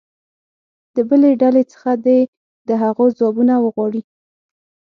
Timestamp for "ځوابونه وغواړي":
3.17-4.01